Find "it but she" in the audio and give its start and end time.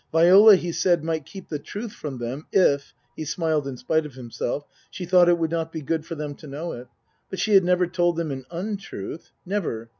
6.71-7.53